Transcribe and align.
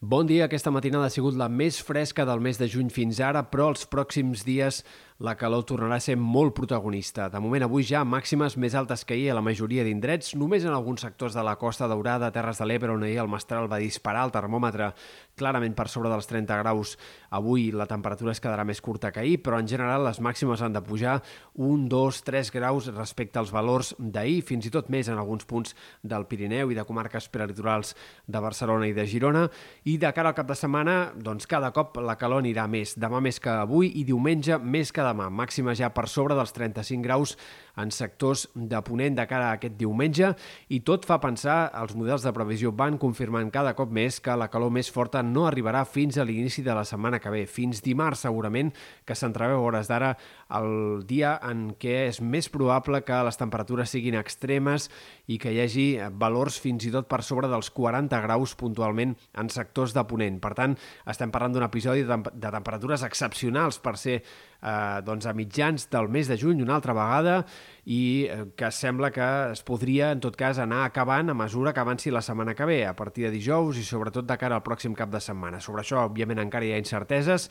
Bon 0.00 0.22
dia, 0.22 0.44
aquesta 0.46 0.70
matinada 0.70 1.08
ha 1.08 1.10
sigut 1.10 1.34
la 1.34 1.48
més 1.50 1.80
fresca 1.82 2.22
del 2.22 2.38
mes 2.38 2.54
de 2.60 2.68
juny 2.70 2.86
fins 2.94 3.18
ara, 3.18 3.40
però 3.50 3.72
els 3.72 3.80
pròxims 3.90 4.44
dies 4.46 4.84
la 5.18 5.34
calor 5.34 5.64
tornarà 5.66 5.96
a 5.98 6.02
ser 6.02 6.14
molt 6.14 6.54
protagonista. 6.54 7.26
De 7.26 7.40
moment, 7.42 7.64
avui 7.66 7.82
ja 7.82 8.04
màximes 8.06 8.54
més 8.54 8.76
altes 8.78 9.02
que 9.02 9.16
ahir 9.16 9.32
a 9.32 9.34
la 9.34 9.42
majoria 9.42 9.82
d'indrets, 9.82 10.36
només 10.38 10.62
en 10.62 10.70
alguns 10.70 11.02
sectors 11.02 11.34
de 11.34 11.42
la 11.42 11.56
Costa 11.58 11.88
Daurada, 11.90 12.30
Terres 12.30 12.60
de 12.62 12.68
l'Ebre, 12.70 12.92
on 12.94 13.02
ahir 13.02 13.18
el 13.24 13.30
Mestral 13.30 13.66
va 13.66 13.80
disparar 13.82 14.28
el 14.28 14.34
termòmetre 14.34 14.92
clarament 15.38 15.74
per 15.74 15.88
sobre 15.90 16.12
dels 16.12 16.30
30 16.30 16.60
graus. 16.62 16.94
Avui 17.34 17.72
la 17.74 17.88
temperatura 17.90 18.30
es 18.30 18.42
quedarà 18.42 18.62
més 18.66 18.80
curta 18.80 19.10
que 19.10 19.24
ahir, 19.24 19.40
però 19.42 19.58
en 19.58 19.66
general 19.66 20.06
les 20.06 20.20
màximes 20.22 20.62
han 20.62 20.76
de 20.76 20.84
pujar 20.86 21.16
1, 21.54 21.88
2, 21.90 22.22
3 22.22 22.54
graus 22.54 22.86
respecte 22.94 23.42
als 23.42 23.50
valors 23.54 23.96
d'ahir, 23.98 24.44
fins 24.46 24.70
i 24.70 24.74
tot 24.74 24.86
més 24.86 25.10
en 25.10 25.18
alguns 25.18 25.46
punts 25.50 25.74
del 26.02 26.28
Pirineu 26.30 26.70
i 26.70 26.78
de 26.78 26.86
comarques 26.86 27.26
prelitorals 27.26 27.96
de 28.26 28.44
Barcelona 28.44 28.86
i 28.86 28.94
de 28.94 29.06
Girona 29.10 29.48
i 29.82 29.98
de 29.98 30.14
cara 30.14 30.30
al 30.30 30.38
cap 30.38 30.46
de 30.46 30.58
setmana, 30.58 31.10
doncs 31.18 31.50
cada 31.50 31.72
cop 31.74 31.98
la 31.98 32.14
calor 32.20 32.44
anirà 32.44 32.70
més. 32.70 32.94
Demà 32.94 33.18
més 33.24 33.42
que 33.42 33.50
avui 33.50 33.90
i 33.98 34.06
diumenge 34.06 34.62
més 34.62 34.94
que 34.94 35.07
demà. 35.08 35.30
Màxima 35.32 35.74
ja 35.78 35.90
per 35.94 36.06
sobre 36.12 36.36
dels 36.38 36.52
35 36.54 37.04
graus 37.04 37.34
en 37.78 37.92
sectors 37.94 38.46
de 38.54 38.80
Ponent 38.84 39.16
de 39.16 39.26
cara 39.30 39.50
a 39.50 39.56
aquest 39.58 39.76
diumenge 39.78 40.32
i 40.74 40.80
tot 40.86 41.06
fa 41.08 41.20
pensar, 41.22 41.70
els 41.78 41.94
models 41.98 42.26
de 42.26 42.32
previsió 42.34 42.72
van 42.74 42.98
confirmant 43.00 43.52
cada 43.54 43.74
cop 43.78 43.92
més 43.94 44.20
que 44.20 44.36
la 44.36 44.50
calor 44.52 44.72
més 44.74 44.90
forta 44.90 45.22
no 45.22 45.46
arribarà 45.46 45.84
fins 45.86 46.18
a 46.18 46.26
l'inici 46.26 46.64
de 46.66 46.74
la 46.74 46.84
setmana 46.88 47.20
que 47.22 47.32
ve, 47.32 47.44
fins 47.46 47.82
dimarts 47.84 48.26
segurament, 48.26 48.72
que 49.06 49.16
s'entreveu 49.16 49.62
hores 49.62 49.88
d'ara 49.90 50.14
el 50.58 51.04
dia 51.08 51.36
en 51.44 51.68
què 51.78 52.08
és 52.08 52.20
més 52.24 52.48
probable 52.52 53.02
que 53.06 53.22
les 53.24 53.38
temperatures 53.40 53.90
siguin 53.92 54.18
extremes 54.18 54.88
i 55.28 55.38
que 55.40 55.52
hi 55.52 55.62
hagi 55.62 55.86
valors 56.18 56.58
fins 56.62 56.86
i 56.88 56.92
tot 56.94 57.08
per 57.08 57.22
sobre 57.26 57.50
dels 57.50 57.70
40 57.74 58.20
graus 58.24 58.54
puntualment 58.58 59.14
en 59.38 59.52
sectors 59.52 59.94
de 59.96 60.04
Ponent. 60.08 60.38
Per 60.40 60.54
tant, 60.56 60.76
estem 61.08 61.32
parlant 61.34 61.54
d'un 61.54 61.66
episodi 61.66 62.06
de, 62.08 62.18
temperatures 62.48 63.04
excepcionals 63.06 63.78
per 63.82 63.96
ser 64.00 64.18
eh, 64.18 64.97
doncs 65.04 65.26
a 65.26 65.34
mitjans 65.36 65.88
del 65.92 66.08
mes 66.12 66.28
de 66.30 66.36
juny 66.40 66.62
una 66.64 66.76
altra 66.76 66.94
vegada 66.96 67.40
i 67.84 68.28
eh, 68.28 68.44
que 68.56 68.70
sembla 68.74 69.10
que 69.14 69.28
es 69.54 69.64
podria, 69.64 70.12
en 70.12 70.20
tot 70.24 70.36
cas, 70.36 70.60
anar 70.62 70.84
acabant 70.84 71.32
a 71.32 71.36
mesura 71.38 71.72
que 71.72 71.80
avanci 71.80 72.12
la 72.12 72.22
setmana 72.22 72.54
que 72.54 72.68
ve, 72.68 72.80
a 72.86 72.94
partir 72.96 73.28
de 73.28 73.34
dijous 73.34 73.80
i 73.80 73.84
sobretot 73.86 74.28
de 74.28 74.38
cara 74.40 74.58
al 74.58 74.64
pròxim 74.66 74.96
cap 74.96 75.12
de 75.12 75.20
setmana. 75.24 75.60
Sobre 75.64 75.84
això, 75.84 76.04
òbviament, 76.08 76.42
encara 76.44 76.68
hi 76.68 76.74
ha 76.76 76.80
incerteses, 76.82 77.48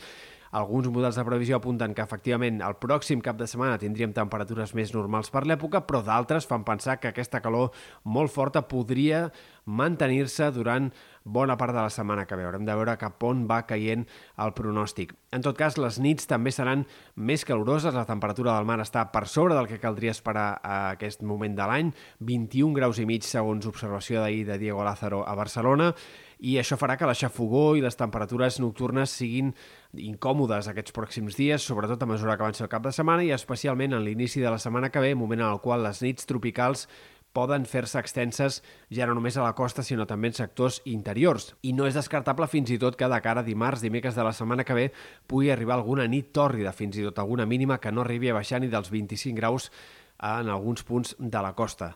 alguns 0.50 0.88
models 0.88 1.18
de 1.18 1.24
previsió 1.26 1.58
apunten 1.58 1.92
que 1.94 2.04
efectivament 2.04 2.62
el 2.64 2.78
pròxim 2.80 3.20
cap 3.24 3.36
de 3.36 3.46
setmana 3.50 3.78
tindríem 3.80 4.14
temperatures 4.16 4.72
més 4.78 4.94
normals 4.94 5.28
per 5.34 5.44
l'època, 5.44 5.82
però 5.84 6.00
d'altres 6.04 6.48
fan 6.48 6.64
pensar 6.64 6.96
que 7.02 7.10
aquesta 7.10 7.42
calor 7.44 7.74
molt 8.04 8.32
forta 8.32 8.64
podria 8.68 9.26
mantenir-se 9.66 10.48
durant 10.56 10.88
bona 11.28 11.56
part 11.60 11.74
de 11.76 11.82
la 11.82 11.92
setmana 11.92 12.26
que 12.26 12.36
ve. 12.36 12.46
Haurem 12.48 12.64
de 12.66 12.76
veure 12.76 12.96
cap 13.00 13.22
on 13.28 13.44
va 13.50 13.60
caient 13.68 14.06
el 14.40 14.54
pronòstic. 14.56 15.14
En 15.36 15.44
tot 15.44 15.58
cas, 15.58 15.76
les 15.78 15.98
nits 16.00 16.28
també 16.30 16.52
seran 16.54 16.86
més 17.14 17.44
caloroses, 17.44 17.94
la 17.94 18.06
temperatura 18.08 18.56
del 18.56 18.68
mar 18.68 18.78
està 18.82 19.04
per 19.12 19.26
sobre 19.28 19.56
del 19.58 19.68
que 19.68 19.80
caldria 19.82 20.14
esperar 20.16 20.48
a 20.62 20.78
aquest 20.94 21.22
moment 21.22 21.56
de 21.58 21.66
l'any, 21.68 21.92
21 22.24 22.72
graus 22.76 22.98
i 23.02 23.06
mig 23.08 23.26
segons 23.28 23.68
observació 23.68 24.22
d'ahir 24.22 24.46
de 24.48 24.58
Diego 24.58 24.84
Lázaro 24.86 25.24
a 25.28 25.36
Barcelona, 25.36 25.92
i 26.38 26.54
això 26.60 26.76
farà 26.78 26.94
que 26.96 27.06
la 27.08 27.16
xafogó 27.18 27.72
i 27.74 27.82
les 27.82 27.98
temperatures 27.98 28.60
nocturnes 28.62 29.10
siguin 29.10 29.50
incòmodes 29.98 30.68
aquests 30.70 30.94
pròxims 30.94 31.34
dies, 31.34 31.64
sobretot 31.66 32.02
a 32.02 32.06
mesura 32.06 32.36
que 32.36 32.46
avanci 32.46 32.62
el 32.62 32.70
cap 32.70 32.84
de 32.84 32.92
setmana 32.94 33.24
i 33.26 33.32
especialment 33.34 33.96
en 33.96 34.04
l'inici 34.06 34.40
de 34.40 34.50
la 34.52 34.60
setmana 34.62 34.92
que 34.94 35.02
ve, 35.02 35.16
moment 35.18 35.42
en 35.42 35.50
el 35.50 35.62
qual 35.64 35.82
les 35.82 36.02
nits 36.04 36.28
tropicals 36.30 36.86
poden 37.32 37.66
fer-se 37.68 38.00
extenses 38.00 38.62
ja 38.94 39.06
no 39.06 39.14
només 39.16 39.36
a 39.36 39.44
la 39.44 39.54
costa, 39.58 39.84
sinó 39.86 40.06
també 40.08 40.30
en 40.30 40.36
sectors 40.38 40.80
interiors. 40.88 41.52
I 41.62 41.74
no 41.76 41.86
és 41.86 41.96
descartable 41.98 42.48
fins 42.50 42.72
i 42.74 42.78
tot 42.80 42.96
que 42.98 43.08
de 43.08 43.20
cara 43.24 43.44
a 43.44 43.46
dimarts, 43.46 43.84
dimecres 43.84 44.16
de 44.18 44.24
la 44.26 44.32
setmana 44.32 44.64
que 44.64 44.76
ve, 44.76 44.86
pugui 45.26 45.52
arribar 45.52 45.76
alguna 45.78 46.08
nit 46.08 46.32
tòrrida, 46.34 46.72
fins 46.72 46.98
i 46.98 47.06
tot 47.06 47.20
alguna 47.22 47.46
mínima 47.46 47.78
que 47.78 47.92
no 47.92 48.02
arribi 48.02 48.32
a 48.32 48.38
baixar 48.38 48.60
ni 48.60 48.72
dels 48.72 48.90
25 48.90 49.36
graus 49.36 49.70
en 50.18 50.48
alguns 50.48 50.82
punts 50.82 51.14
de 51.18 51.42
la 51.42 51.54
costa. 51.54 51.94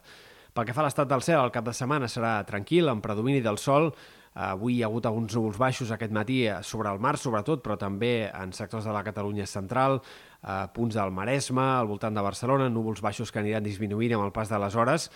Pel 0.52 0.66
que 0.68 0.74
fa 0.76 0.82
a 0.82 0.86
l'estat 0.86 1.08
del 1.08 1.22
cel, 1.24 1.40
el 1.40 1.52
cap 1.52 1.64
de 1.64 1.72
setmana 1.72 2.10
serà 2.12 2.34
tranquil, 2.44 2.90
amb 2.92 3.02
predomini 3.04 3.40
del 3.40 3.56
sol. 3.58 3.88
Avui 4.34 4.78
hi 4.78 4.82
ha 4.82 4.88
hagut 4.88 5.04
alguns 5.06 5.34
núvols 5.36 5.58
baixos 5.60 5.90
aquest 5.92 6.12
matí 6.12 6.46
sobre 6.64 6.88
el 6.88 7.00
mar, 7.04 7.18
sobretot, 7.20 7.60
però 7.64 7.76
també 7.76 8.30
en 8.30 8.54
sectors 8.56 8.86
de 8.88 8.94
la 8.94 9.04
Catalunya 9.04 9.46
central, 9.46 10.00
eh, 10.42 10.66
punts 10.72 10.96
del 10.96 11.12
Maresme, 11.12 11.62
al 11.62 11.86
voltant 11.86 12.14
de 12.14 12.24
Barcelona, 12.24 12.70
núvols 12.70 13.02
baixos 13.04 13.30
que 13.30 13.40
aniran 13.40 13.62
disminuint 13.62 14.14
amb 14.16 14.24
el 14.24 14.32
pas 14.32 14.48
de 14.48 14.58
les 14.58 14.74
hores. 14.74 15.10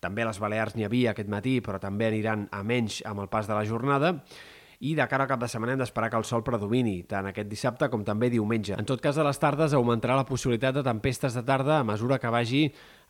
També 0.00 0.22
a 0.22 0.26
les 0.26 0.40
Balears 0.40 0.74
n'hi 0.74 0.84
havia 0.84 1.12
aquest 1.12 1.28
matí, 1.28 1.60
però 1.60 1.78
també 1.78 2.08
aniran 2.08 2.48
a 2.50 2.62
menys 2.62 3.02
amb 3.06 3.20
el 3.20 3.28
pas 3.28 3.46
de 3.46 3.54
la 3.54 3.64
jornada 3.64 4.16
i 4.82 4.96
de 4.98 5.04
cara 5.06 5.22
al 5.22 5.30
cap 5.30 5.38
de 5.38 5.46
setmana 5.46 5.76
hem 5.76 5.78
d'esperar 5.78 6.08
que 6.10 6.18
el 6.18 6.24
sol 6.26 6.42
predomini, 6.42 7.04
tant 7.06 7.28
aquest 7.28 7.46
dissabte 7.46 7.86
com 7.90 8.02
també 8.02 8.26
diumenge. 8.32 8.74
En 8.74 8.88
tot 8.88 8.98
cas, 9.02 9.14
a 9.14 9.22
les 9.22 9.38
tardes 9.38 9.76
augmentarà 9.78 10.16
la 10.18 10.26
possibilitat 10.26 10.74
de 10.74 10.82
tempestes 10.82 11.36
de 11.38 11.44
tarda 11.46 11.76
a 11.78 11.86
mesura 11.86 12.18
que 12.18 12.32
vagi 12.34 12.64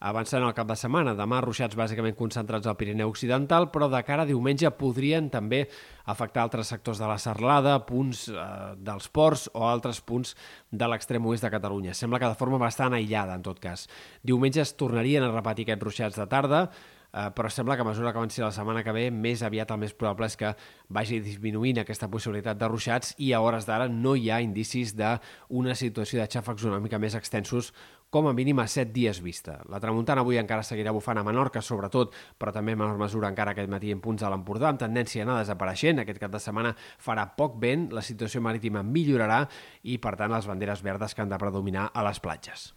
avançant 0.04 0.44
el 0.44 0.52
cap 0.52 0.68
de 0.68 0.76
setmana. 0.76 1.16
Demà 1.16 1.40
ruixats 1.40 1.78
bàsicament 1.78 2.18
concentrats 2.18 2.68
al 2.68 2.76
Pirineu 2.76 3.08
Occidental, 3.08 3.70
però 3.72 3.88
de 3.88 4.02
cara 4.04 4.26
a 4.26 4.28
diumenge 4.28 4.68
podrien 4.76 5.30
també 5.32 5.64
afectar 6.12 6.44
altres 6.44 6.68
sectors 6.74 7.00
de 7.00 7.08
la 7.08 7.16
Serlada, 7.22 7.78
punts 7.88 8.26
eh, 8.28 8.46
dels 8.76 9.08
ports 9.08 9.48
o 9.54 9.64
altres 9.64 10.02
punts 10.04 10.36
de 10.68 10.92
l'extrem 10.92 11.24
oest 11.24 11.46
de 11.46 11.54
Catalunya. 11.56 11.96
Sembla 11.96 12.20
que 12.20 12.34
de 12.34 12.40
forma 12.40 12.60
bastant 12.60 12.98
aïllada, 12.98 13.38
en 13.40 13.48
tot 13.48 13.62
cas. 13.62 13.88
Diumenge 14.20 14.60
es 14.60 14.76
tornarien 14.76 15.24
a 15.24 15.32
repetir 15.32 15.70
aquests 15.70 15.88
ruixats 15.88 16.20
de 16.20 16.28
tarda, 16.28 16.66
eh, 17.12 17.28
però 17.36 17.50
sembla 17.50 17.76
que 17.76 17.84
a 17.84 17.88
mesura 17.88 18.12
que 18.12 18.18
avanci 18.18 18.42
la 18.42 18.52
setmana 18.52 18.82
que 18.82 18.92
ve, 18.92 19.06
més 19.12 19.42
aviat 19.44 19.70
el 19.70 19.82
més 19.84 19.94
probable 19.94 20.26
és 20.26 20.36
que 20.36 20.54
vagi 20.88 21.20
disminuint 21.20 21.82
aquesta 21.82 22.08
possibilitat 22.10 22.58
de 22.58 22.68
ruixats 22.68 23.14
i 23.18 23.32
a 23.32 23.40
hores 23.44 23.68
d'ara 23.68 23.88
no 23.88 24.16
hi 24.16 24.30
ha 24.30 24.40
indicis 24.40 24.96
d'una 24.96 25.74
situació 25.78 26.20
de 26.20 26.28
xàfecs 26.28 26.68
una 26.68 26.80
mica 26.80 27.00
més 27.02 27.14
extensos 27.18 27.72
com 28.12 28.26
a 28.28 28.34
mínim 28.36 28.58
a 28.60 28.66
7 28.68 28.92
dies 28.92 29.22
vista. 29.24 29.54
La 29.72 29.80
tramuntana 29.80 30.20
avui 30.20 30.36
encara 30.36 30.66
seguirà 30.68 30.92
bufant 30.92 31.16
a 31.16 31.22
Menorca, 31.24 31.62
sobretot, 31.64 32.12
però 32.36 32.52
també 32.52 32.74
en 32.76 32.82
menor 32.82 33.00
mesura 33.00 33.30
encara 33.32 33.54
aquest 33.56 33.72
matí 33.72 33.88
en 33.94 34.02
punts 34.04 34.20
de 34.20 34.28
l'Empordà, 34.28 34.68
amb 34.68 34.82
tendència 34.82 35.24
a 35.24 35.28
anar 35.30 35.38
desapareixent. 35.40 36.04
Aquest 36.04 36.20
cap 36.20 36.34
de 36.34 36.42
setmana 36.44 36.74
farà 37.00 37.24
poc 37.38 37.56
vent, 37.64 37.88
la 37.96 38.04
situació 38.04 38.44
marítima 38.44 38.84
millorarà 38.84 39.46
i, 39.80 39.96
per 39.96 40.12
tant, 40.20 40.36
les 40.36 40.52
banderes 40.52 40.84
verdes 40.84 41.16
que 41.16 41.24
han 41.24 41.32
de 41.32 41.40
predominar 41.40 41.88
a 41.88 42.04
les 42.04 42.20
platges. 42.20 42.68